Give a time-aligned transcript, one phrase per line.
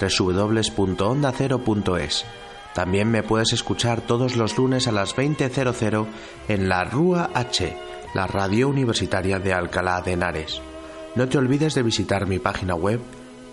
[0.00, 2.24] www.ondacero.es.
[2.74, 6.06] También me puedes escuchar todos los lunes a las 20.00
[6.48, 7.74] en la Rúa H,
[8.14, 10.60] la radio universitaria de Alcalá de Henares.
[11.14, 13.00] No te olvides de visitar mi página web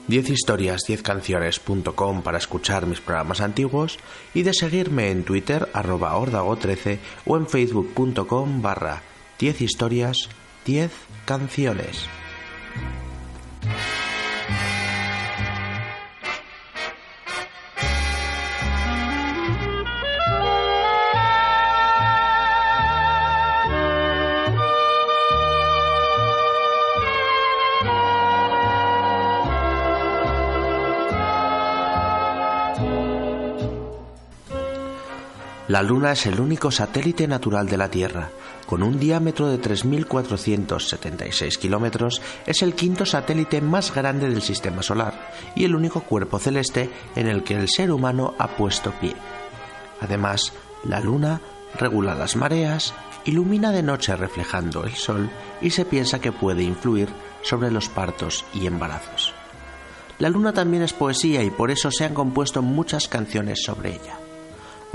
[0.10, 3.98] 10historias10canciones.com para escuchar mis programas antiguos
[4.34, 9.02] y de seguirme en Twitter arroba ordago13 o en facebook.com barra
[9.40, 9.78] 10
[35.74, 38.30] La Luna es el único satélite natural de la Tierra.
[38.68, 45.32] Con un diámetro de 3.476 kilómetros, es el quinto satélite más grande del Sistema Solar
[45.56, 49.16] y el único cuerpo celeste en el que el ser humano ha puesto pie.
[50.00, 51.42] Además, la Luna
[51.74, 52.94] regula las mareas,
[53.26, 57.10] ilumina de noche reflejando el Sol y se piensa que puede influir
[57.42, 59.34] sobre los partos y embarazos.
[60.20, 64.20] La Luna también es poesía y por eso se han compuesto muchas canciones sobre ella.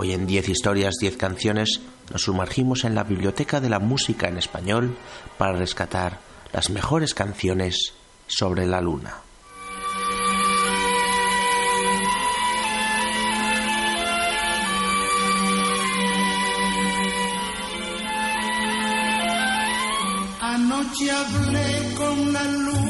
[0.00, 1.81] Hoy en 10 historias, 10 canciones,
[2.12, 4.97] nos sumergimos en la biblioteca de la música en español
[5.36, 6.20] para rescatar
[6.53, 7.94] las mejores canciones
[8.28, 9.16] sobre la luna.
[20.41, 22.88] Anoche hablé con la luna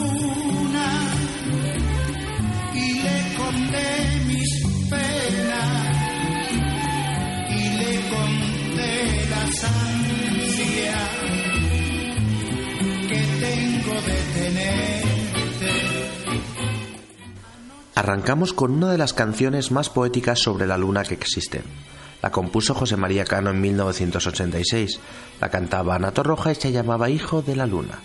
[17.99, 21.65] Arrancamos con una de las canciones más poéticas sobre la luna que existen.
[22.23, 25.01] La compuso José María Cano en 1986.
[25.41, 27.99] La cantaba Ana Torroja y se llamaba Hijo de la Luna.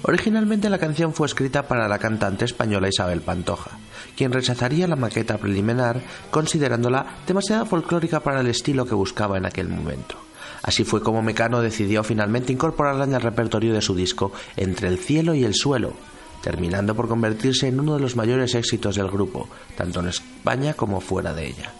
[0.00, 3.72] Originalmente la canción fue escrita para la cantante española Isabel Pantoja,
[4.16, 6.00] quien rechazaría la maqueta preliminar
[6.30, 10.16] considerándola demasiado folclórica para el estilo que buscaba en aquel momento.
[10.62, 14.98] Así fue como Mecano decidió finalmente incorporarla en el repertorio de su disco Entre el
[14.98, 15.92] cielo y el suelo,
[16.44, 21.00] terminando por convertirse en uno de los mayores éxitos del grupo, tanto en España como
[21.00, 21.72] fuera de ella.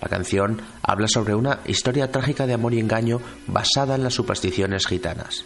[0.00, 4.86] La canción habla sobre una historia trágica de amor y engaño basada en las supersticiones
[4.86, 5.44] gitanas.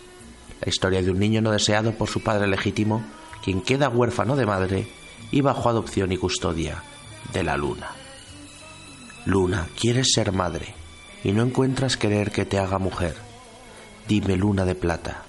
[0.61, 3.03] La historia de un niño no deseado por su padre legítimo,
[3.43, 4.87] quien queda huérfano de madre
[5.31, 6.83] y bajo adopción y custodia
[7.33, 7.89] de la luna.
[9.25, 10.75] Luna, quieres ser madre
[11.25, 13.15] y no encuentras querer que te haga mujer.
[14.07, 15.23] Dime, luna de plata,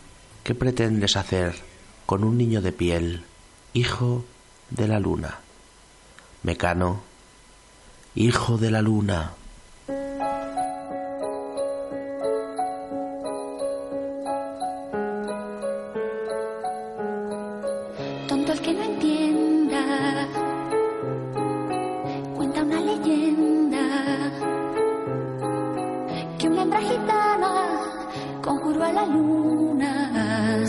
[0.43, 1.72] ¿qué pretendes hacer
[2.05, 3.23] con un niño de piel,
[3.73, 4.23] hijo
[4.69, 5.39] de la luna?
[6.43, 7.01] Mecano,
[8.15, 9.31] hijo de la luna.
[18.27, 20.27] Tonto el que no entienda,
[22.35, 23.81] cuenta una leyenda
[26.37, 27.81] que una hembra gitana
[28.41, 30.63] conjuró a la luna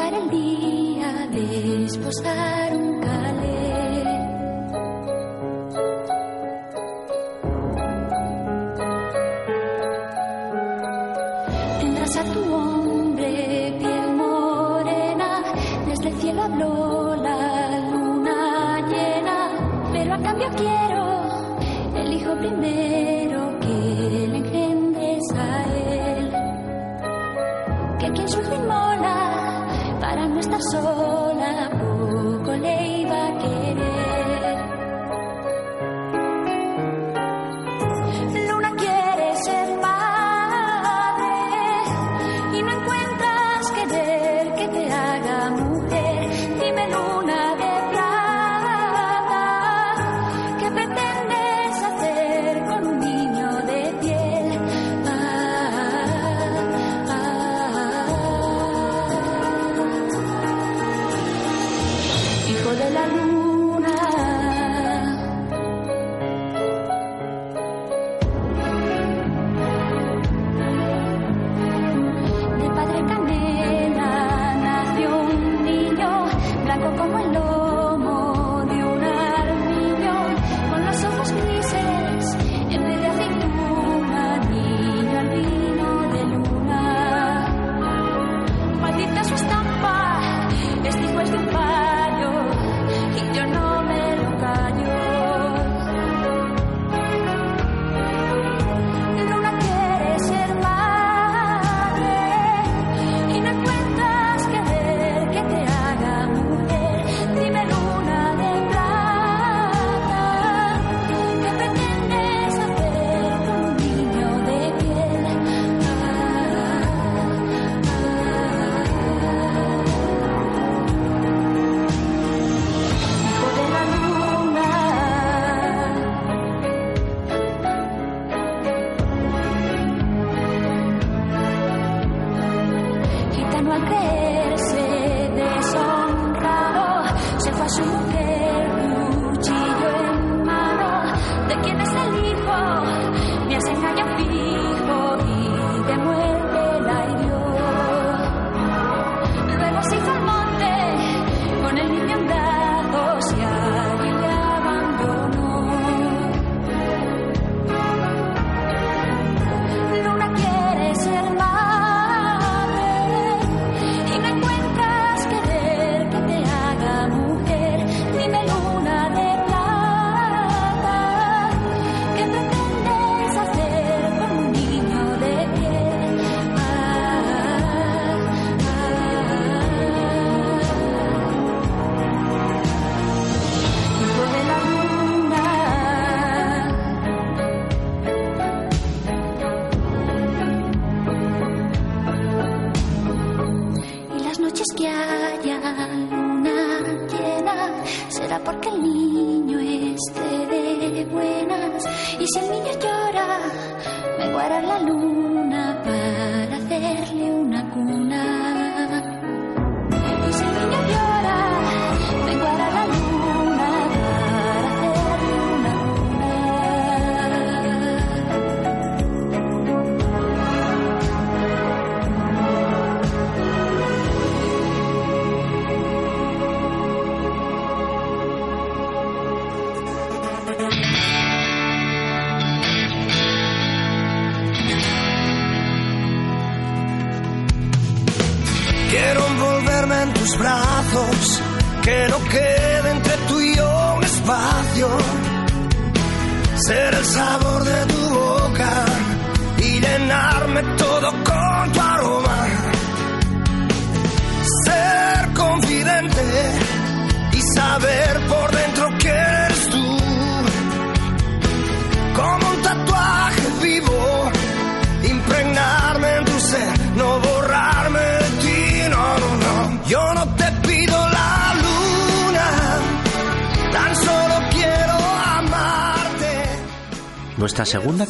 [0.00, 3.69] llegar el día desposar un calé.
[30.78, 30.99] Para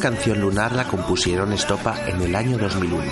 [0.01, 3.03] canción lunar la compusieron Estopa en el año 2001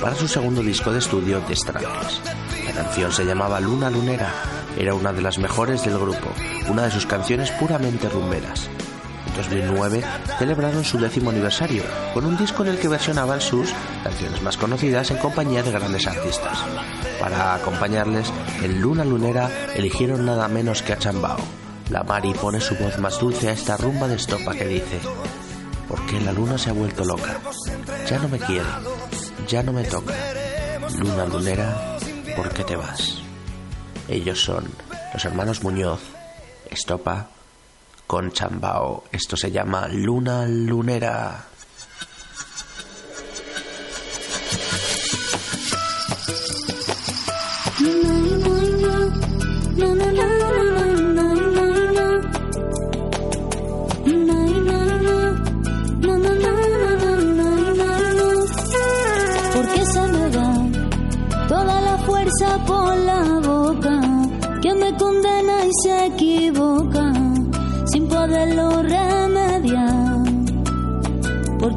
[0.00, 2.20] para su segundo disco de estudio Stranglers.
[2.66, 4.32] La canción se llamaba Luna Lunera,
[4.76, 6.32] era una de las mejores del grupo,
[6.68, 8.68] una de sus canciones puramente rumberas.
[9.28, 10.02] En 2009
[10.40, 13.72] celebraron su décimo aniversario con un disco en el que versionaban sus
[14.02, 16.58] canciones más conocidas en compañía de grandes artistas.
[17.20, 18.32] Para acompañarles
[18.64, 21.38] en Luna Lunera eligieron nada menos que a Chambao.
[21.90, 24.98] La Mari pone su voz más dulce a esta rumba de estopa que dice
[25.88, 27.40] porque la luna se ha vuelto loca.
[28.08, 28.66] Ya no me quiere,
[29.48, 30.14] ya no me toca.
[30.98, 31.96] Luna lunera,
[32.36, 33.18] ¿por qué te vas?
[34.08, 34.64] Ellos son
[35.14, 36.00] los hermanos Muñoz,
[36.70, 37.28] Estopa,
[38.06, 39.04] con Chambao.
[39.12, 41.46] Esto se llama Luna Lunera.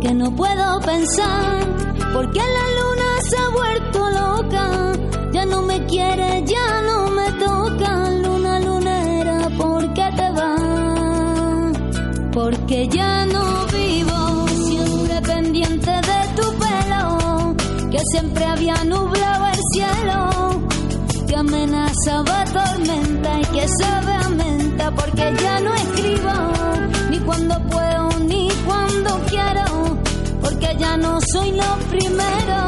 [0.06, 1.66] que no puedo pensar,
[2.14, 4.92] porque la luna se ha vuelto loca,
[5.34, 11.78] ya no me quiere, ya no me toca, luna lunera, ¿por qué te vas?
[12.32, 17.56] Porque ya no vivo, siempre pendiente de tu pelo,
[17.90, 20.68] que siempre había nublado el cielo,
[21.28, 24.05] que amenazaba tormenta y que se
[31.36, 32.60] soy lo primero.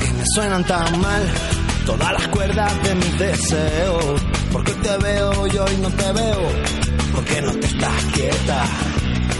[0.00, 1.22] que me suenan tan mal
[1.86, 4.22] todas las cuerdas de mis deseos.
[4.52, 6.42] Porque te veo y hoy no te veo.
[7.14, 8.64] Porque no te estás quieta.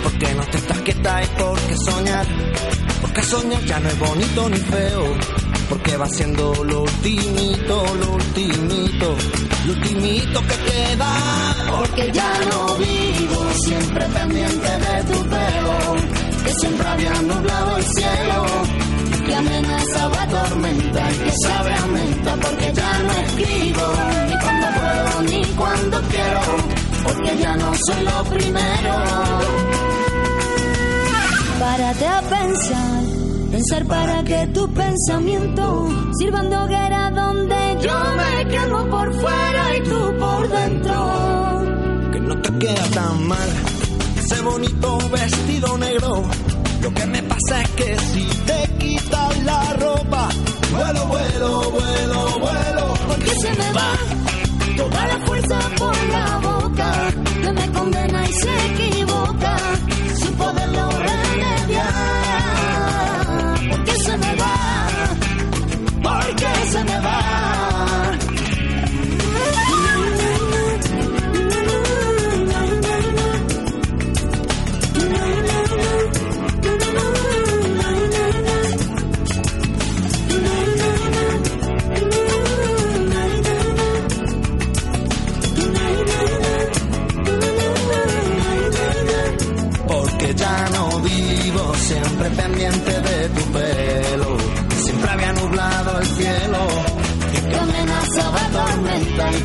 [0.05, 2.27] Porque no te estás quieta y porque soñar.
[3.01, 5.05] Porque soñar ya no es bonito ni feo.
[5.69, 9.17] Porque va siendo lo ultimito, lo ultimito,
[9.67, 11.44] lo ultimito que queda.
[11.79, 15.77] Porque ya no vivo siempre pendiente de tu pelo.
[16.45, 18.45] Que siempre había nublado el cielo
[19.27, 23.83] que amenazaba tormenta y que sabe a menta porque ya no escribo
[24.29, 26.41] ni cuando puedo ni cuando quiero
[27.05, 28.95] porque ya no soy lo primero
[31.59, 33.03] Párate a pensar,
[33.51, 35.89] pensar para que tu pensamiento
[36.19, 41.44] sirvan de hoguera donde yo me quemo por fuera y tú por dentro.
[42.45, 43.49] Te queda tan mal.
[44.19, 46.23] Ese bonito vestido negro
[46.85, 50.29] lo que me pasa es que si te quitas la ropa
[50.71, 54.04] vuelo vuelo vuelo vuelo Porque se me va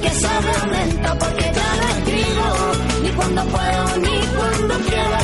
[0.09, 0.51] que sabe
[1.19, 2.47] porque ya no escribo.
[3.03, 5.19] Ni cuando puedo ni cuando quiero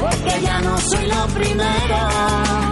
[0.00, 2.63] porque ya no soy lo primero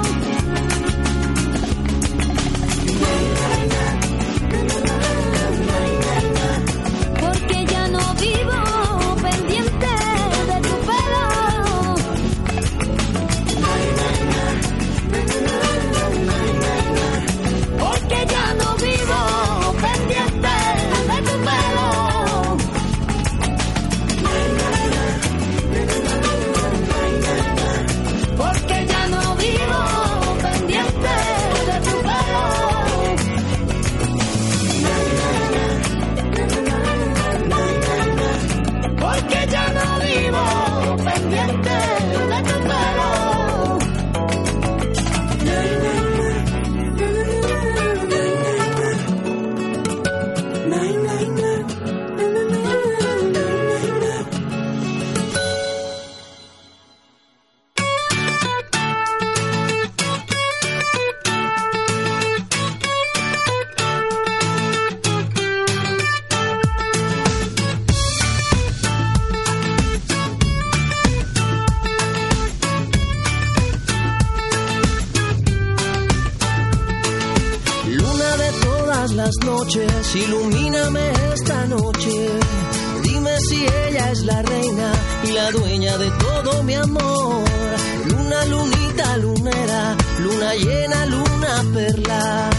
[86.64, 92.50] Luna, lunita, lunera, luna llena, luna perla.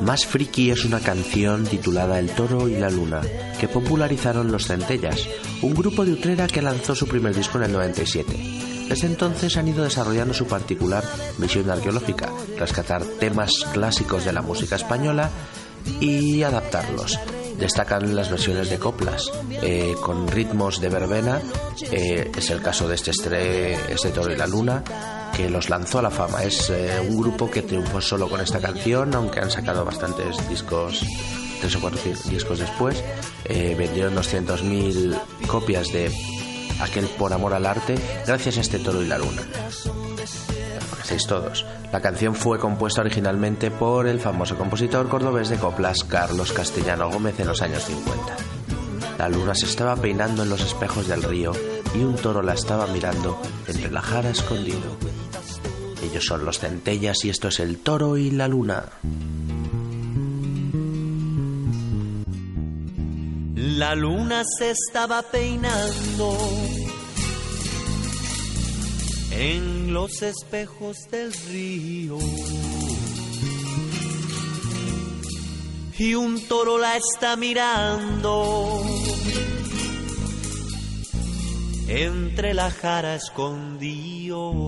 [0.00, 3.20] Más Friki es una canción titulada El toro y la luna,
[3.60, 5.28] que popularizaron los Centellas,
[5.60, 8.32] un grupo de Utrera que lanzó su primer disco en el 97.
[8.88, 11.04] Desde entonces han ido desarrollando su particular
[11.36, 15.30] visión arqueológica, rescatar temas clásicos de la música española
[16.00, 17.18] y adaptarlos.
[17.62, 19.22] Destacan las versiones de coplas
[19.62, 21.40] eh, con ritmos de verbena,
[21.92, 24.82] eh, es el caso de este, estre- este Toro y la Luna,
[25.36, 26.42] que los lanzó a la fama.
[26.42, 31.04] Es eh, un grupo que triunfó solo con esta canción, aunque han sacado bastantes discos,
[31.60, 33.00] tres o cuatro discos después.
[33.48, 36.10] Vendieron 200.000 copias de
[36.80, 37.94] aquel Por Amor al Arte
[38.26, 39.42] gracias a este Toro y la Luna.
[41.02, 41.66] Conocéis todos.
[41.90, 47.40] La canción fue compuesta originalmente por el famoso compositor cordobés de coplas Carlos Castellano Gómez
[47.40, 48.36] en los años 50.
[49.18, 51.54] La luna se estaba peinando en los espejos del río
[51.92, 54.96] y un toro la estaba mirando entre la jara escondido.
[56.04, 58.84] Ellos son los centellas y esto es el toro y la luna.
[63.56, 66.38] La luna se estaba peinando
[69.42, 72.16] en los espejos del río.
[75.98, 78.84] Y un toro la está mirando
[81.88, 84.64] entre la jara escondido.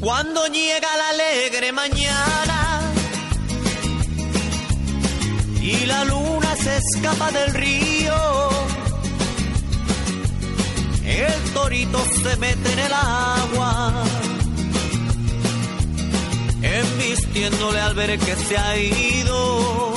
[0.00, 2.92] Cuando llega la alegre mañana
[5.60, 8.51] y la luna se escapa del río,
[11.12, 14.04] el torito se mete en el agua,
[16.62, 19.94] embistiéndole al ver que se ha ido.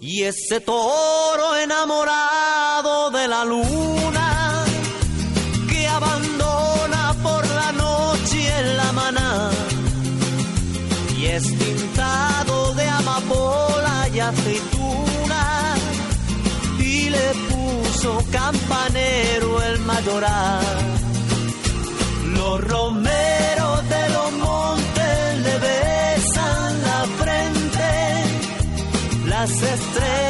[0.00, 2.35] Y ese toro enamorado
[18.06, 20.64] puso campanero el mayoral.
[22.34, 27.90] Los romeros de los montes le besan la frente,
[29.28, 30.25] las estrellas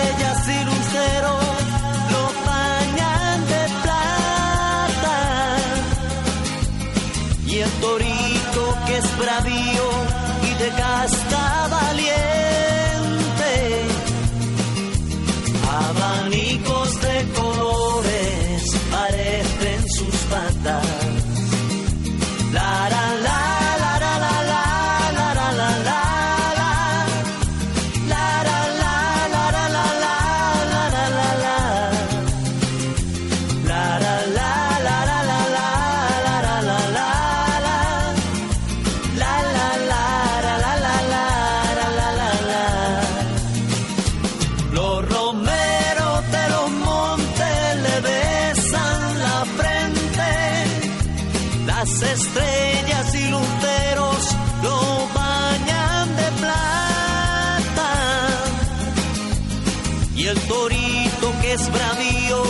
[60.17, 62.43] y el torito que es bravío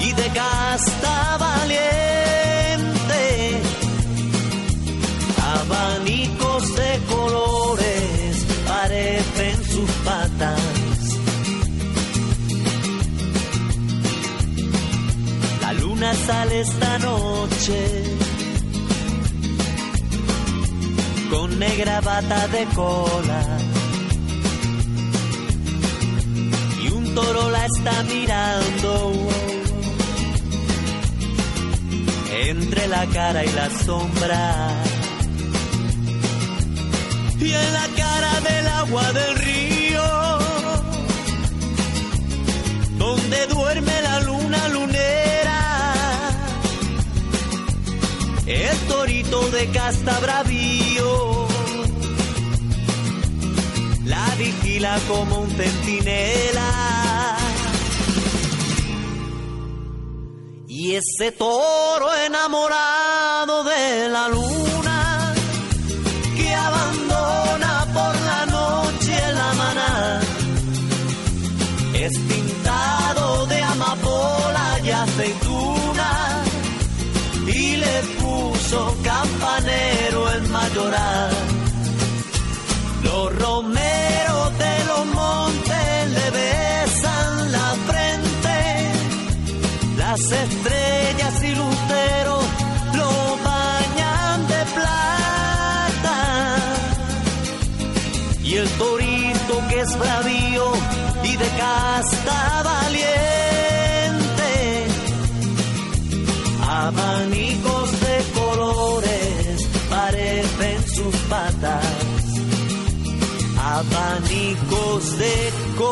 [0.00, 2.82] y de casta valiente,
[5.54, 10.60] abanicos de colores parecen sus patas.
[15.60, 18.04] La luna sale esta noche
[21.30, 23.60] con negra bata de cola
[27.20, 29.12] toro la está mirando.
[32.48, 34.44] Entre la cara y la sombra.
[37.38, 40.08] Y en la cara del agua del río.
[42.98, 45.60] Donde duerme la luna lunera.
[48.46, 51.29] El torito de casta bravío
[55.06, 57.36] como un centinela.
[60.66, 65.34] Y ese toro enamorado de la luna
[66.34, 70.20] que abandona por la noche la maná
[71.94, 76.42] es pintado de amapola y aceituna
[77.46, 81.39] y le puso campanero en mayoral.
[90.20, 92.44] Las estrellas y luceros
[92.94, 96.18] lo bañan de plata
[98.42, 100.72] y el torito que es bravío
[101.24, 104.50] y de casta valiente.
[106.68, 111.84] Abanicos de colores parecen sus patas.
[113.58, 115.89] Abanicos de colores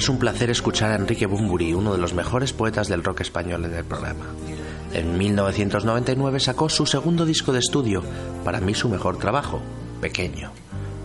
[0.00, 3.66] es un placer escuchar a Enrique Bumburi, uno de los mejores poetas del rock español
[3.66, 4.24] en el programa.
[4.94, 8.02] En 1999 sacó su segundo disco de estudio,
[8.42, 9.60] para mí su mejor trabajo,
[10.00, 10.52] Pequeño.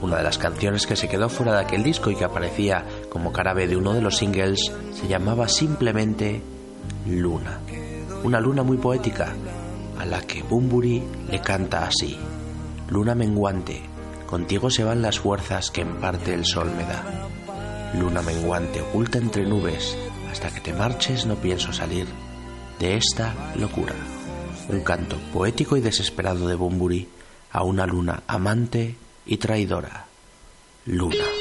[0.02, 3.34] Una de las canciones que se quedó fuera de aquel disco y que aparecía como
[3.34, 6.42] cara B de uno de los singles se llamaba simplemente
[7.06, 7.60] Luna.
[8.24, 9.36] Una luna muy poética,
[10.00, 12.18] a la que Bumburi le canta así.
[12.88, 13.82] Luna menguante,
[14.26, 17.04] contigo se van las fuerzas que en parte el sol me da.
[17.96, 19.98] Luna menguante oculta entre nubes,
[20.32, 22.08] hasta que te marches no pienso salir
[22.80, 23.94] de esta locura.
[24.70, 27.08] Un canto poético y desesperado de Bumburi
[27.52, 30.08] a una luna amante y traidora.
[30.86, 31.35] Luna.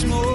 [0.00, 0.29] smooth.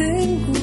[0.00, 0.59] tengo.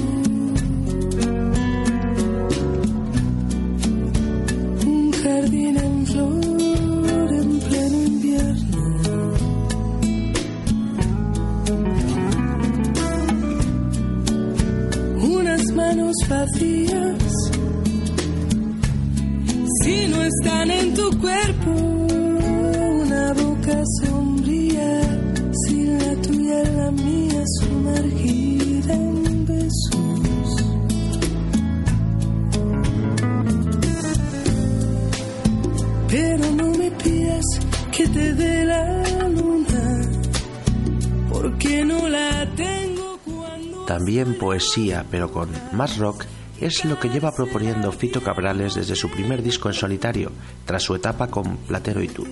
[45.10, 46.26] Pero con más rock,
[46.60, 50.32] es lo que lleva proponiendo Fito Cabrales desde su primer disco en solitario,
[50.66, 52.26] tras su etapa con Platero y tú.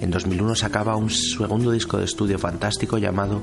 [0.00, 3.40] En 2001 sacaba un segundo disco de estudio fantástico llamado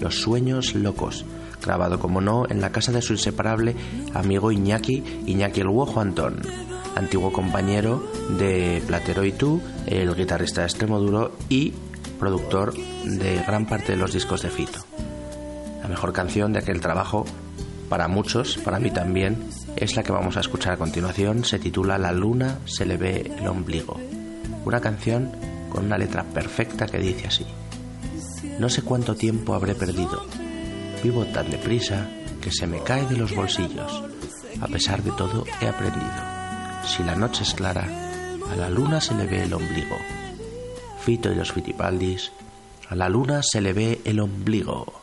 [0.00, 1.24] Los Sueños Locos,
[1.62, 3.76] grabado como no en la casa de su inseparable
[4.14, 6.40] amigo Iñaki, Iñaki el Guojo Antón,
[6.96, 11.74] antiguo compañero de Platero y tú, el guitarrista de Extremo Duro y
[12.18, 14.80] productor de gran parte de los discos de Fito.
[15.82, 17.24] La mejor canción de aquel trabajo,
[17.88, 21.44] para muchos, para mí también, es la que vamos a escuchar a continuación.
[21.44, 23.98] Se titula La luna se le ve el ombligo.
[24.64, 25.32] Una canción
[25.70, 27.46] con una letra perfecta que dice así.
[28.58, 30.24] No sé cuánto tiempo habré perdido.
[31.02, 32.08] Vivo tan deprisa
[32.40, 34.04] que se me cae de los bolsillos.
[34.60, 36.10] A pesar de todo he aprendido.
[36.84, 37.86] Si la noche es clara,
[38.50, 39.96] a la luna se le ve el ombligo.
[41.00, 42.32] Fito y los Fitipaldis,
[42.88, 45.02] a la luna se le ve el ombligo.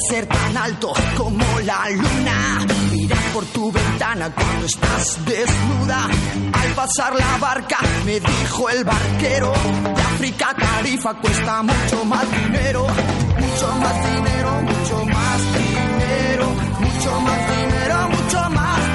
[0.00, 2.66] Ser tan alto como la luna.
[2.92, 6.08] Mirar por tu ventana cuando estás desnuda.
[6.52, 9.52] Al pasar la barca, me dijo el barquero.
[9.94, 12.86] De África Tarifa cuesta mucho más dinero.
[13.38, 16.46] Mucho más dinero, mucho más dinero.
[16.80, 18.89] Mucho más dinero, mucho más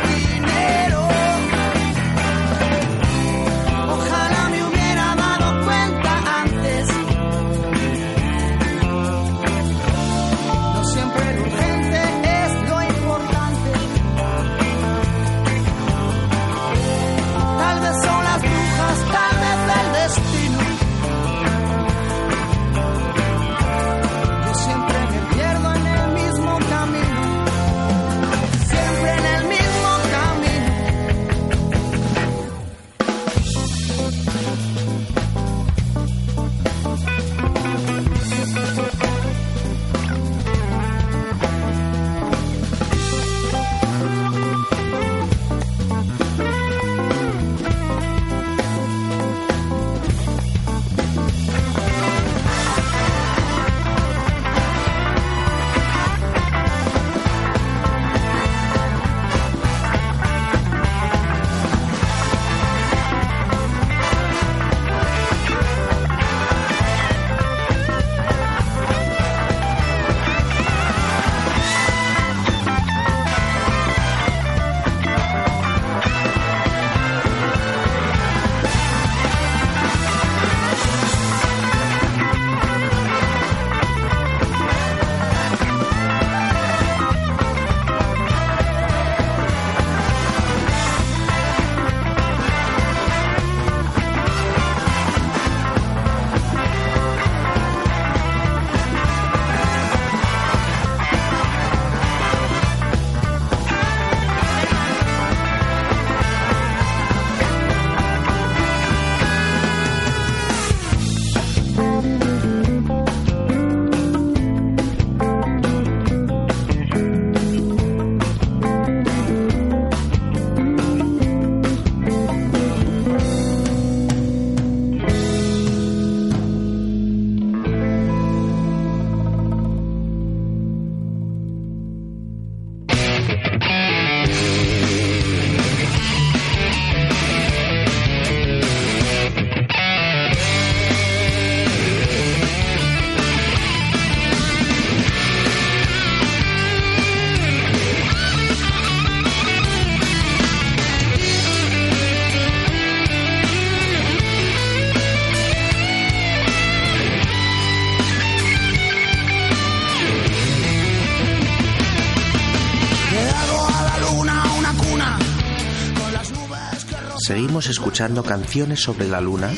[167.56, 169.50] Escuchando canciones sobre la luna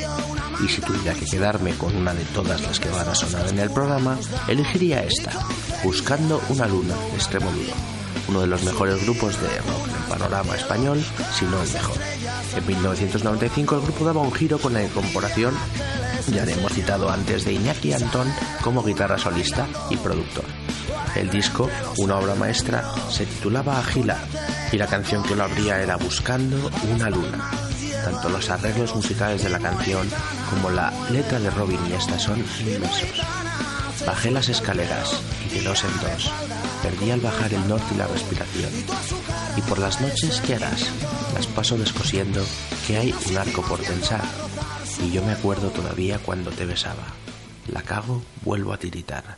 [0.63, 3.57] y si tuviera que quedarme con una de todas las que van a sonar en
[3.57, 5.31] el programa, elegiría esta,
[5.83, 7.73] Buscando una luna, extremo duro,
[8.27, 11.97] uno de los mejores grupos de rock del panorama español, si no el mejor.
[12.55, 15.55] En 1995 el grupo daba un giro con la incorporación,
[16.31, 18.31] ya le hemos citado antes, de Iñaki Antón
[18.61, 20.45] como guitarra solista y productor.
[21.15, 24.19] El disco, una obra maestra, se titulaba Agila
[24.71, 27.66] y la canción que lo abría era Buscando una luna.
[28.07, 30.07] Tanto los arreglos musicales de la canción
[30.49, 33.21] como la letra de Robin y esta son inmensos.
[34.05, 36.31] Bajé las escaleras y de dos en dos.
[36.81, 38.71] Perdí al bajar el norte y la respiración.
[39.57, 40.89] Y por las noches, ¿qué harás?
[41.33, 42.41] Las paso descosiendo
[42.87, 44.23] que hay un arco por tensar.
[45.03, 47.03] Y yo me acuerdo todavía cuando te besaba.
[47.73, 49.37] La cago, vuelvo a tiritar.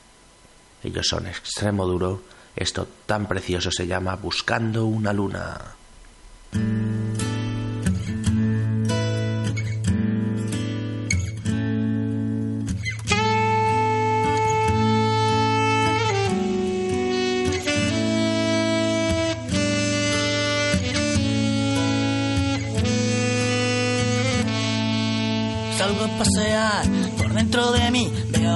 [0.84, 2.22] Ellos son extremo duro.
[2.56, 5.60] Esto tan precioso se llama Buscando una luna.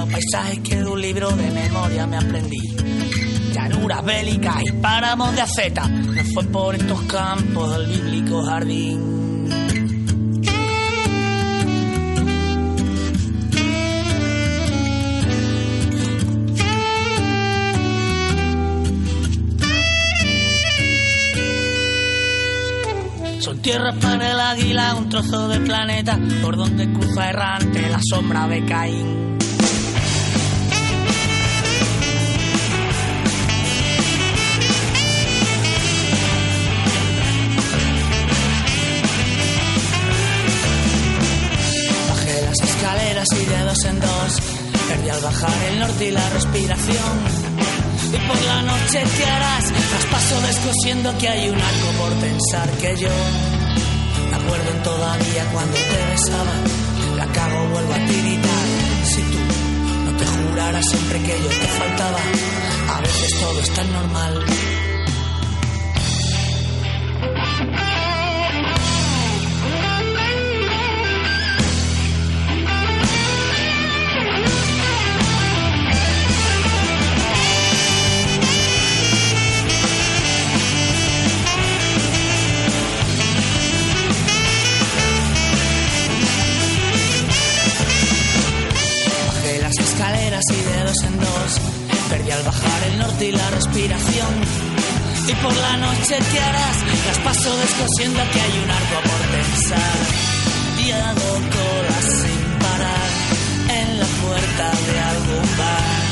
[0.04, 2.60] Veo paisajes que de un libro de memoria me aprendí.
[3.52, 9.14] Llanuras bélicas y páramos de aceta, me fue por estos campos del bíblico jardín.
[23.40, 28.48] Son tierras para el águila, un trozo de planeta por donde cruza errante la sombra
[28.48, 29.24] de Caín.
[43.46, 44.40] De dos en dos
[44.88, 47.14] perdí al bajar el norte y la respiración.
[48.12, 52.70] Y por la noche te harás, las paso descosiendo que hay un arco por pensar
[52.80, 53.08] que yo
[54.30, 56.54] me acuerdo en todavía cuando te besaba,
[57.16, 58.66] la cago vuelvo a tiritar.
[59.04, 59.38] Si tú
[60.06, 62.18] no te juraras siempre que yo te faltaba,
[62.96, 64.44] a veces todo es tan normal.
[91.02, 91.52] En dos
[92.08, 94.34] perdí al bajar el norte y la respiración.
[95.26, 96.76] Y por la noche te harás,
[97.06, 99.96] las paso descosiendo que hay un arco por pensar.
[100.84, 103.10] Y hago colas sin parar
[103.80, 106.04] en la puerta de algún bar.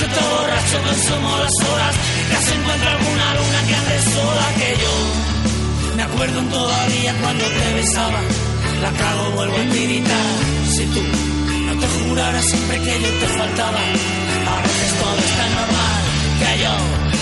[0.00, 4.70] Yo todo borracho consumo las horas y casi encuentro alguna luna que ande sola que
[4.82, 4.94] yo.
[5.96, 8.20] Me acuerdo todavía cuando te besaba,
[8.82, 10.36] la cago, vuelvo a tiritar.
[10.74, 11.27] Si tú
[12.18, 16.02] te juraras siempre que yo te faltaba, a veces todo es tan normal
[16.40, 16.74] que yo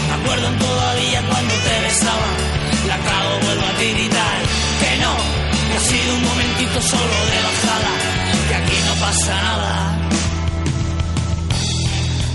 [0.09, 2.29] me acuerdo todavía cuando te besaba,
[2.89, 4.37] la cago, vuelvo a tiritar.
[4.81, 5.13] Que no,
[5.69, 7.93] que ha sido un momentito solo de bajada,
[8.49, 9.99] que aquí no pasa nada.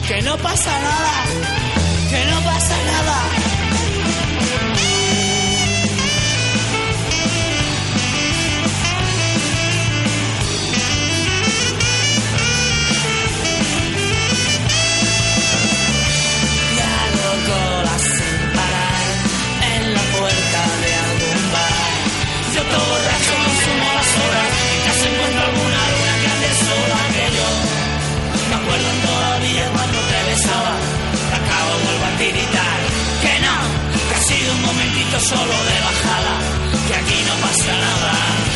[0.07, 1.13] Que no pasa nada,
[2.11, 3.50] que no pasa nada.
[32.21, 33.55] Que no,
[34.07, 36.37] que ha sido un momentito solo de bajada,
[36.87, 38.50] que aquí no pasa nada.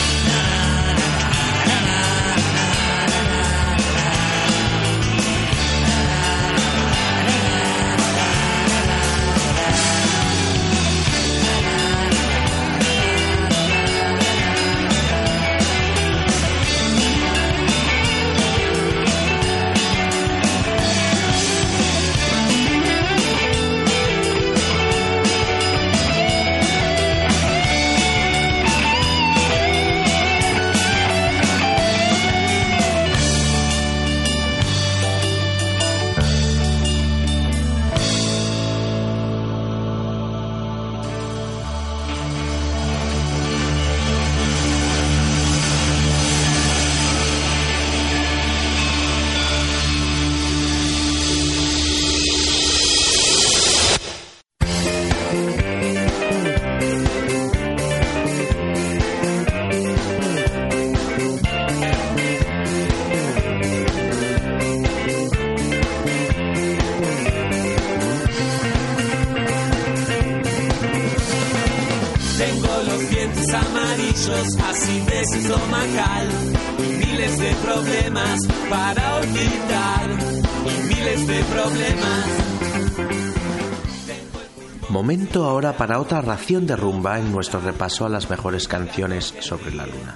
[85.55, 89.85] Ahora para otra ración de rumba en nuestro repaso a las mejores canciones sobre la
[89.85, 90.13] luna.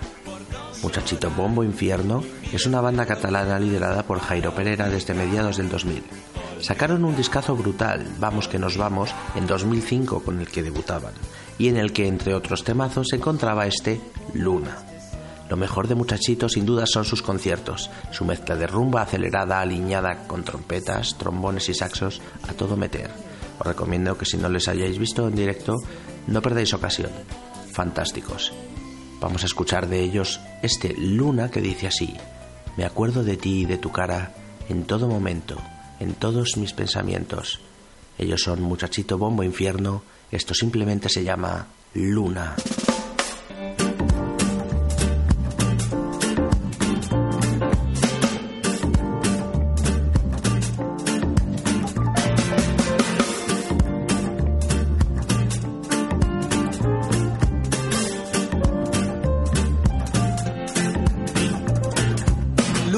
[0.83, 2.21] Muchachito Bombo Infierno
[2.51, 6.03] es una banda catalana liderada por Jairo Pereira desde mediados del 2000.
[6.59, 11.13] Sacaron un discazo brutal, Vamos que nos vamos, en 2005 con el que debutaban,
[11.57, 14.01] y en el que entre otros temazos se encontraba este
[14.33, 14.75] Luna.
[15.49, 20.27] Lo mejor de Muchachito sin duda son sus conciertos, su mezcla de rumba acelerada alineada
[20.27, 23.28] con trompetas, trombones y saxos a todo meter.
[23.59, 25.75] Os recomiendo que si no les hayáis visto en directo,
[26.27, 27.11] no perdáis ocasión.
[27.71, 28.53] Fantásticos.
[29.19, 32.15] Vamos a escuchar de ellos este Luna que dice así,
[32.77, 34.33] me acuerdo de ti y de tu cara
[34.69, 35.57] en todo momento,
[35.99, 37.59] en todos mis pensamientos.
[38.17, 42.55] Ellos son Muchachito Bombo Infierno, esto simplemente se llama Luna.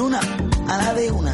[0.02, 0.20] Luna,
[0.66, 1.32] a la de una.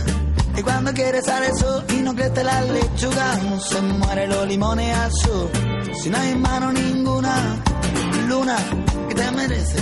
[0.55, 4.95] Y cuando quiere sale el sol y no crece la lechuga, se muere los limones
[4.95, 5.51] al sur.
[5.99, 7.35] Si no hay mano ninguna,
[8.29, 8.59] Luna,
[9.09, 9.79] que te merece.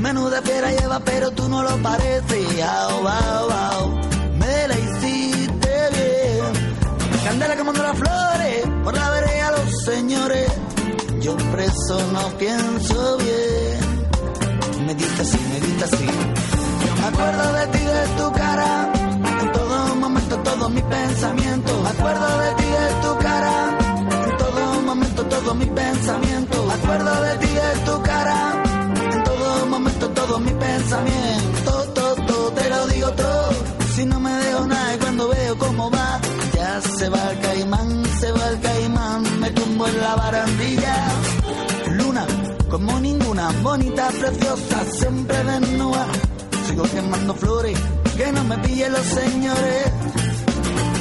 [0.00, 2.62] Menuda fiera lleva, pero tú no lo pareces.
[2.62, 4.00] Au, au, au.
[4.38, 7.22] Me la hiciste bien.
[7.22, 10.52] Candela quemando las flores, por la vereda los señores.
[11.20, 14.86] Yo preso no pienso bien.
[14.86, 16.45] Me diste así, me diste así.
[17.06, 18.92] Acuerdo de ti, de tu cara,
[19.40, 21.82] en todo momento, todo mi pensamiento.
[21.82, 23.78] Me acuerdo de ti, de tu cara,
[24.26, 26.64] en todo momento, todo mi pensamiento.
[26.66, 28.62] Me acuerdo de ti, de tu cara,
[29.12, 31.70] en todo momento, todo mi pensamiento.
[31.94, 33.50] Todo, todo, te lo digo todo.
[33.94, 36.20] Si no me dejo nada y cuando veo cómo va,
[36.54, 40.96] ya se va el caimán, se va el caimán, me tumbo en la barandilla.
[41.92, 42.26] Luna,
[42.68, 46.06] como ninguna, bonita, preciosa, siempre desnuda.
[46.76, 47.78] Sigo quemando flores,
[48.18, 49.84] que no me pillen los señores.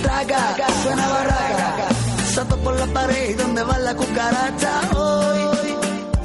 [0.03, 1.88] Traga, suena barraca,
[2.34, 5.39] salto por la pared donde va la cucaracha hoy.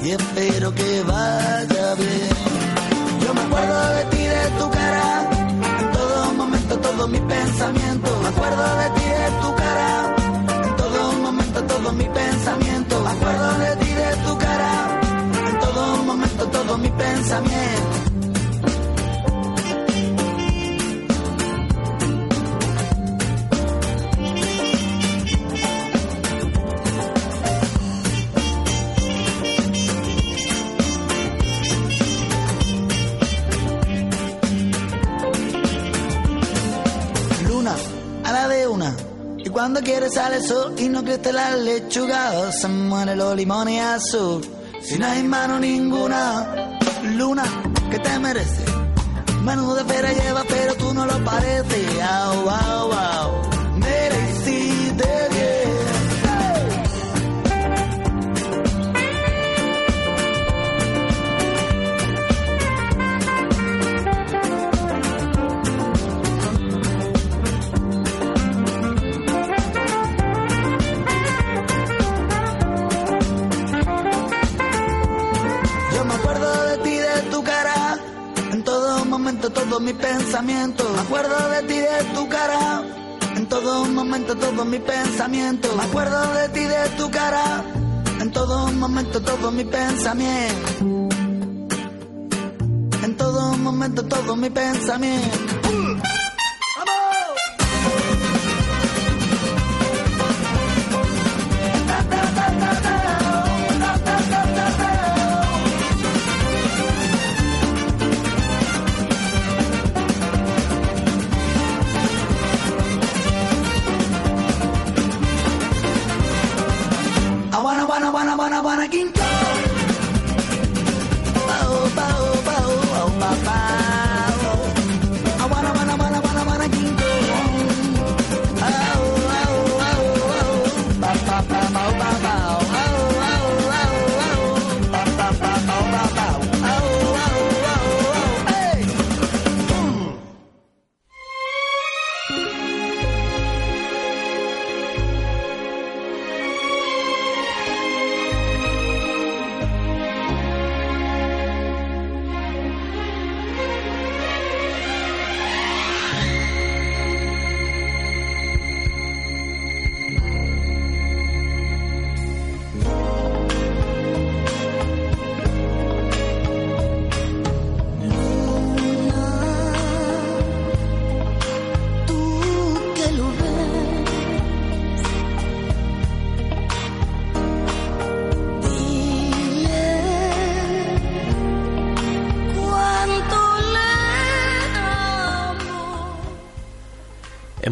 [0.05, 2.31] Y espero que vaya bien.
[3.25, 5.31] Yo me acuerdo de ti, de tu cara,
[5.81, 8.21] en todo momento, todo mi pensamiento.
[8.23, 10.15] Me acuerdo de ti, de tu cara,
[10.65, 13.01] en todo momento, todo mi pensamiento.
[13.01, 15.01] Me acuerdo de ti, de tu cara,
[15.49, 17.90] en todo momento, todo mi pensamiento.
[39.61, 44.41] Cuando quiere sale el sol y no crece la lechuga, se muere los limones azul.
[44.81, 46.79] Si no hay mano ninguna,
[47.19, 47.45] luna,
[47.91, 48.65] que te merece.
[49.45, 52.01] Menuda fera lleva, pero tú no lo pareces.
[52.01, 53.50] Au, au.
[79.41, 80.85] Momento, todo mi pensamiento.
[80.93, 82.83] Me acuerdo de ti, de tu cara,
[83.37, 85.75] en todo momento, todo mi pensamiento.
[85.77, 87.65] Me acuerdo de ti, de tu cara,
[88.21, 91.09] en todo momento, todo mi pensamiento.
[93.03, 95.60] En todo momento, todo mi pensamiento.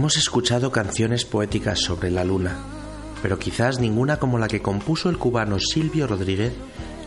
[0.08, 2.56] Hemos escuchado canciones poéticas sobre la luna,
[3.20, 6.54] pero quizás ninguna como la que compuso el cubano Silvio Rodríguez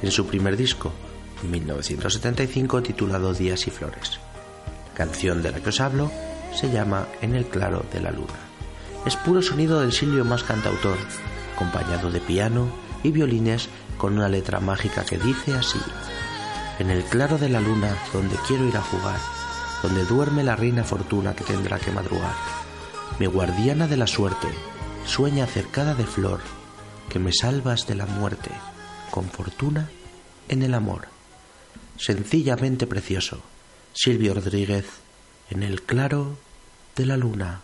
[0.03, 0.91] en su primer disco,
[1.43, 4.19] en 1975 titulado Días y Flores.
[4.89, 6.11] La canción de la que os hablo
[6.53, 8.37] se llama En el claro de la luna.
[9.03, 10.99] Es puro sonido del Silvio más cantautor,
[11.55, 12.67] acompañado de piano
[13.01, 15.79] y violines con una letra mágica que dice así:
[16.77, 19.17] En el claro de la luna, donde quiero ir a jugar,
[19.81, 22.60] donde duerme la reina fortuna que tendrá que madrugar.
[23.19, 24.47] Mi guardiana de la suerte,
[25.05, 26.41] sueña cercada de flor,
[27.09, 28.51] que me salvas de la muerte,
[29.11, 29.89] con fortuna
[30.49, 31.07] en el amor.
[31.97, 33.41] Sencillamente precioso.
[33.93, 34.85] Silvio Rodríguez,
[35.49, 36.37] en el claro
[36.95, 37.61] de la luna.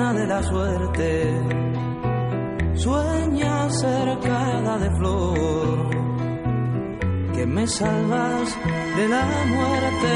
[0.00, 1.10] De la suerte
[2.74, 5.90] sueña cercada de flor
[7.34, 8.48] que me salvas
[8.96, 10.14] de la muerte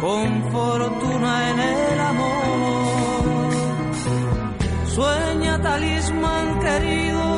[0.00, 3.50] con fortuna en el amor.
[4.94, 7.35] Sueña talismán querido,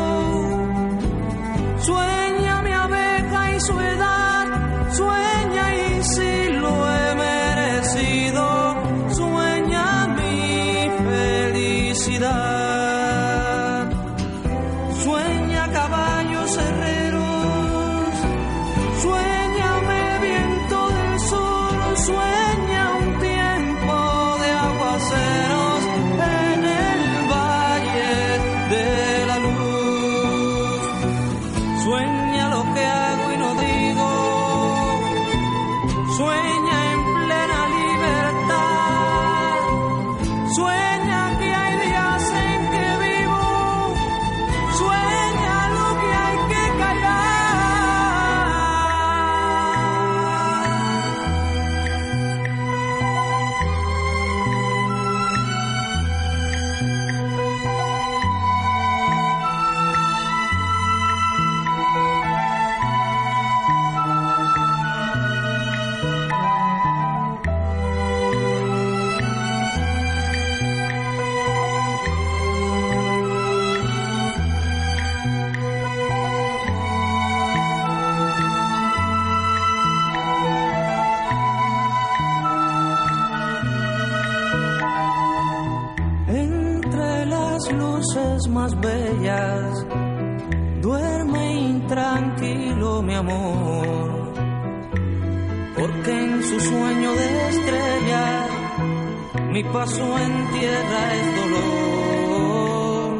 [99.58, 103.10] mi paso en tierra es dolor.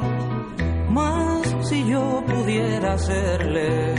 [0.97, 3.95] Mas si yo pudiera hacerle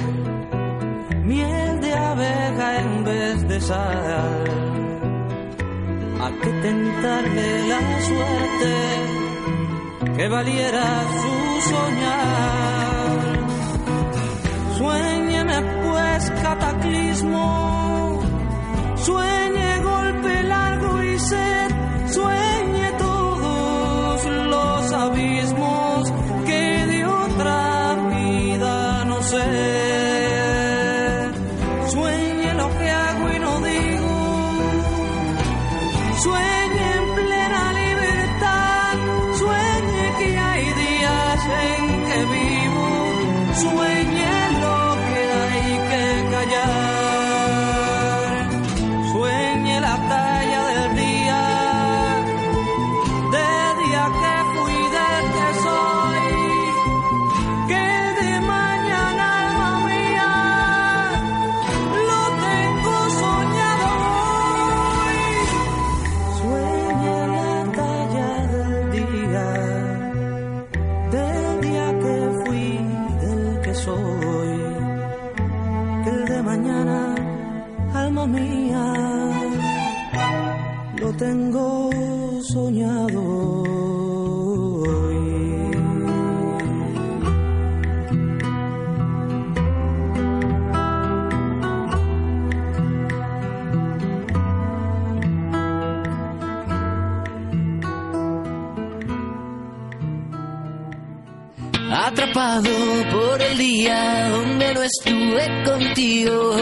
[1.32, 4.44] miel de abeja en vez de sal,
[6.26, 8.76] a que tentarle la suerte
[10.16, 10.88] que valiera
[11.22, 11.36] su
[11.72, 13.20] soñar.
[14.78, 17.48] Suéñeme pues cataclismo,
[18.96, 21.59] sueñe golpe largo y sed,
[102.62, 106.56] Por el día donde no estuve contigo.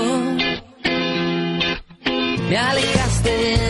[2.49, 3.66] Me alejaste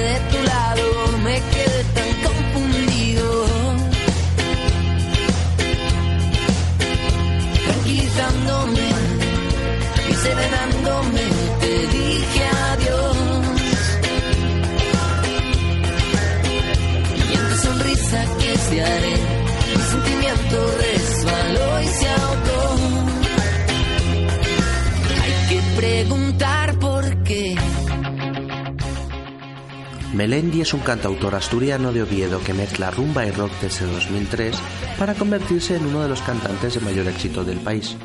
[30.17, 34.57] Melendi es un cantautor asturiano de Oviedo que mezcla rumba y rock desde 2003
[34.97, 37.95] para convertirse en uno de los cantantes de mayor éxito del país.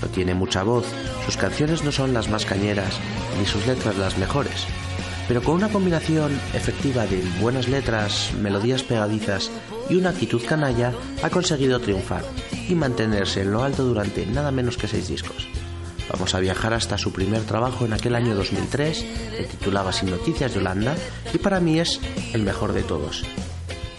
[0.00, 0.86] No tiene mucha voz,
[1.26, 3.00] sus canciones no son las más cañeras
[3.40, 4.68] ni sus letras las mejores,
[5.26, 9.50] pero con una combinación efectiva de buenas letras, melodías pegadizas
[9.90, 10.92] y una actitud canalla
[11.24, 12.22] ha conseguido triunfar
[12.68, 15.48] y mantenerse en lo alto durante nada menos que seis discos.
[16.10, 19.04] Vamos a viajar hasta su primer trabajo en aquel año 2003,
[19.36, 20.96] que titulaba Sin Noticias de Holanda,
[21.32, 22.00] y para mí es
[22.32, 23.24] el mejor de todos.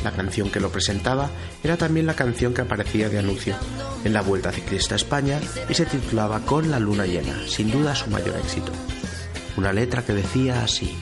[0.03, 1.29] La canción que lo presentaba
[1.63, 3.55] era también la canción que aparecía de anuncio
[4.03, 5.39] en la Vuelta Ciclista a España
[5.69, 8.71] y se titulaba Con la luna llena, sin duda su mayor éxito.
[9.57, 10.95] Una letra que decía así,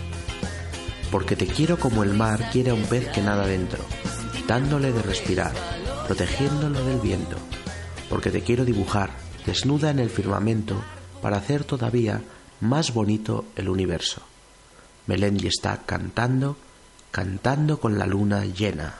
[1.11, 3.85] Porque te quiero como el mar quiere a un pez que nada dentro,
[4.47, 5.53] dándole de respirar,
[6.07, 7.37] protegiéndolo del viento,
[8.09, 9.11] porque te quiero dibujar,
[9.45, 10.83] desnuda en el firmamento,
[11.21, 12.21] para hacer todavía
[12.61, 14.21] más bonito el universo.
[15.07, 16.57] Melendi está cantando,
[17.11, 18.95] cantando con la luna llena.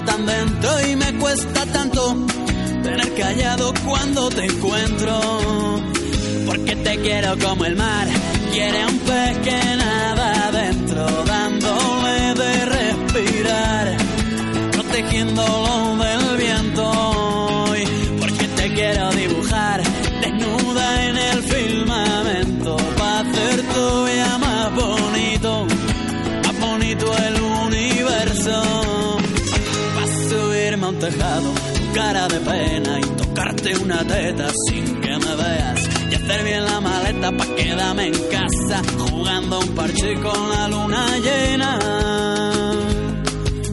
[0.00, 2.26] Tan dentro y me cuesta tanto
[2.82, 5.20] tener callado cuando te encuentro.
[6.46, 8.08] Porque te quiero como el mar,
[8.52, 13.96] quiere un pez que nada adentro, dándole de respirar
[14.72, 15.81] protegiéndolo
[32.28, 35.88] de pena y tocarte una teta sin que me veas.
[36.10, 41.06] Y hacer bien la maleta pa' quedarme en casa jugando un parche con la luna
[41.18, 41.78] llena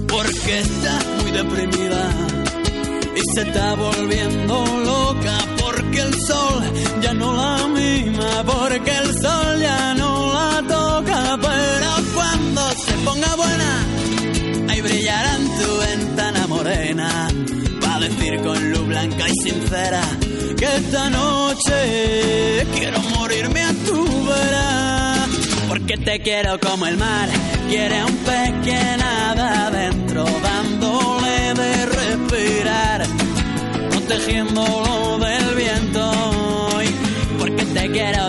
[0.07, 2.09] porque está muy deprimida
[3.15, 6.63] y se está volviendo loca porque el sol
[7.01, 13.35] ya no la mima, porque el sol ya no la toca, pero cuando se ponga
[13.35, 13.71] buena,
[14.69, 17.27] ahí brillará en tu ventana morena,
[18.99, 20.01] blanca y sincera
[20.57, 25.27] que esta noche quiero morirme a tu vera.
[25.69, 27.29] Porque te quiero como el mar,
[27.69, 33.05] quiere un pez que nada adentro, dándole de respirar,
[33.89, 36.11] protegiéndolo del viento.
[37.39, 38.28] Porque te quiero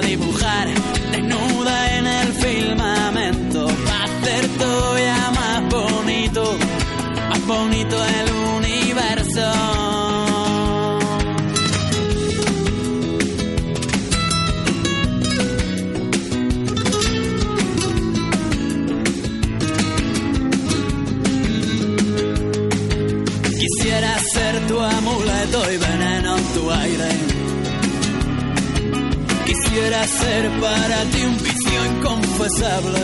[29.71, 33.01] Quisiera ser para ti un vicio inconfesable.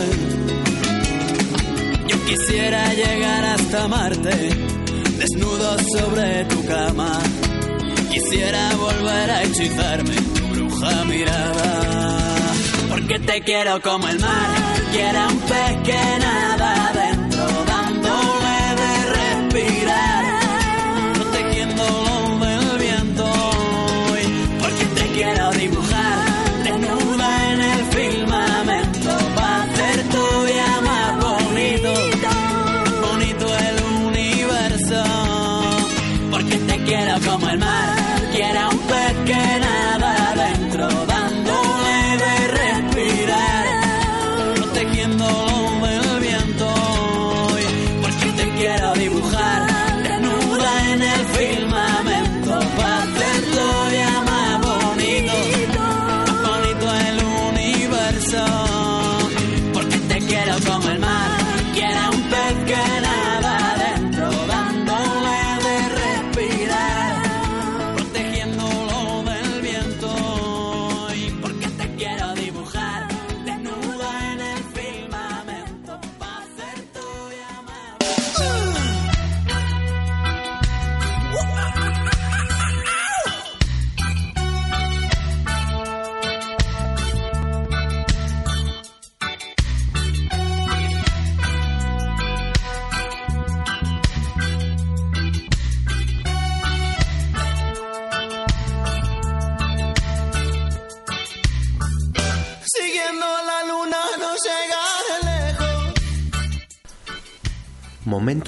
[2.09, 4.49] Yo quisiera llegar hasta Marte,
[5.17, 7.21] desnudo sobre tu cama.
[8.11, 11.79] Quisiera volver a hechizarme tu bruja mirada.
[12.89, 14.49] Porque te quiero como el mar,
[14.91, 20.26] quiera un pez que nada adentro, dándole de respirar,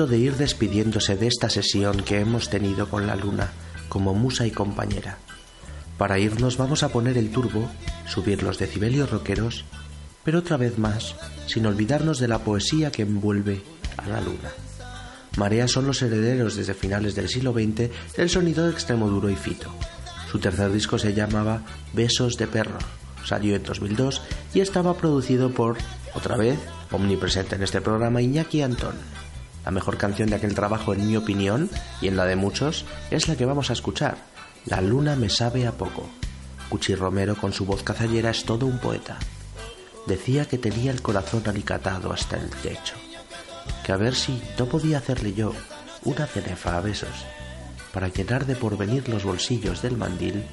[0.08, 3.52] De ir despidiéndose de esta sesión que hemos tenido con la luna
[3.90, 5.18] como musa y compañera.
[5.98, 7.70] Para irnos vamos a poner el turbo,
[8.08, 9.66] subir los decibelios rockeros,
[10.24, 11.16] pero otra vez más,
[11.48, 13.62] sin olvidarnos de la poesía que envuelve
[13.98, 14.52] a la luna.
[15.36, 19.70] Marea son los herederos desde finales del siglo XX del sonido de Extremoduro y Fito.
[20.32, 22.80] Su tercer disco se llamaba Besos de Perro,
[23.26, 24.22] salió en 2002
[24.54, 25.76] y estaba producido por,
[26.14, 26.58] otra vez,
[26.90, 28.96] omnipresente en este programa, Iñaki Antón.
[29.70, 31.70] La mejor canción de aquel trabajo, en mi opinión,
[32.02, 34.18] y en la de muchos, es la que vamos a escuchar,
[34.66, 36.10] La luna me sabe a poco.
[36.70, 39.20] Cuchi Romero con su voz cazallera es todo un poeta.
[40.08, 42.96] Decía que tenía el corazón alicatado hasta el techo,
[43.84, 45.54] que a ver si no podía hacerle yo
[46.04, 47.28] una cenefa a besos,
[47.94, 50.46] para llenar de porvenir los bolsillos del mandil,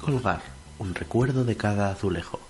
[0.00, 0.42] colgar
[0.80, 2.40] un recuerdo de cada azulejo.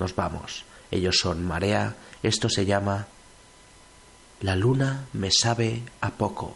[0.00, 0.64] Nos vamos.
[0.90, 1.94] Ellos son Marea,
[2.24, 3.06] esto se llama
[4.40, 6.54] La luna me sabe a poco.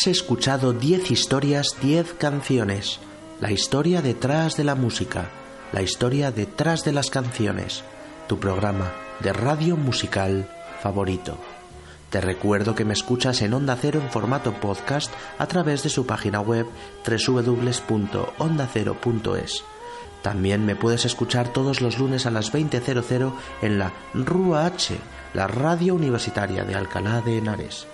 [0.00, 3.00] Has escuchado 10 historias, 10 canciones.
[3.38, 5.28] La historia detrás de la música,
[5.74, 7.84] la historia detrás de las canciones.
[8.26, 10.48] Tu programa de radio musical
[10.82, 11.36] favorito.
[12.08, 16.06] Te recuerdo que me escuchas en Onda Cero en formato podcast a través de su
[16.06, 16.64] página web
[17.06, 19.64] www.ondacero.es.
[20.22, 24.96] También me puedes escuchar todos los lunes a las 20.00 en la RUA H,
[25.34, 27.86] la radio universitaria de Alcalá de Henares.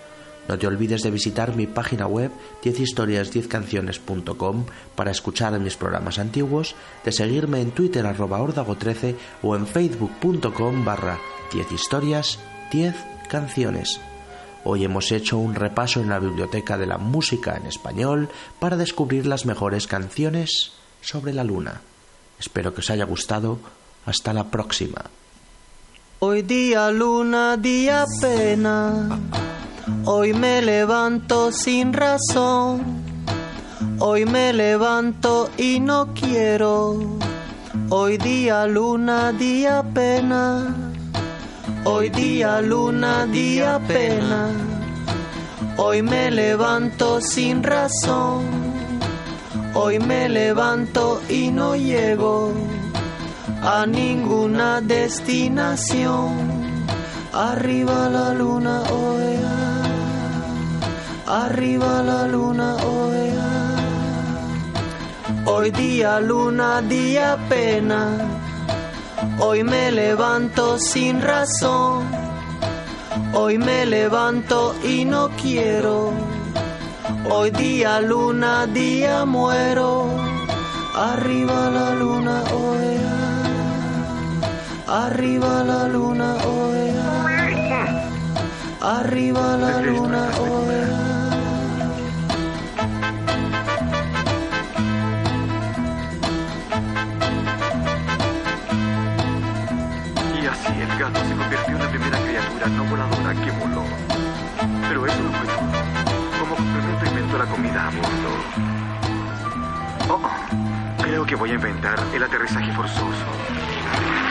[0.49, 2.30] No te olvides de visitar mi página web
[2.62, 6.74] 10historias10canciones.com para escuchar mis programas antiguos,
[7.05, 11.18] de seguirme en Twitter arroba ordago13 o en facebook.com barra
[11.53, 12.38] 10 historias
[12.70, 12.94] 10
[13.28, 14.01] canciones.
[14.64, 18.28] Hoy hemos hecho un repaso en la biblioteca de la música en español
[18.59, 21.82] para descubrir las mejores canciones sobre la luna.
[22.38, 23.59] Espero que os haya gustado.
[24.07, 25.05] Hasta la próxima.
[26.20, 29.55] Hoy día luna, día pena.
[30.05, 32.82] Hoy me levanto sin razón.
[34.01, 36.97] Hoy me levanto y no quiero.
[37.91, 40.74] Hoy día luna, día pena.
[41.84, 44.49] Hoy día luna, día pena.
[45.76, 48.45] Hoy me levanto sin razón.
[49.72, 52.53] Hoy me levanto y no llego
[53.62, 56.57] a ninguna destinación.
[57.32, 59.75] Arriba la luna, oea.
[61.28, 63.74] Arriba la luna, oea.
[65.44, 68.16] Hoy día luna, día pena.
[69.40, 72.06] Hoy me levanto sin razón.
[73.34, 76.12] Hoy me levanto y no quiero.
[77.28, 80.06] Hoy día luna, día muero.
[80.94, 83.16] Arriba la luna, oea.
[84.86, 88.06] Arriba la luna, oea.
[88.80, 90.95] Arriba la luna, oea.
[100.66, 103.84] Así el gato se convirtió en la primera criatura no voladora que voló.
[104.88, 106.40] Pero eso no fue todo.
[106.40, 108.32] Como complemento inventó la comida a bordo.
[110.08, 114.25] Oh, oh, creo que voy a inventar el aterrizaje forzoso.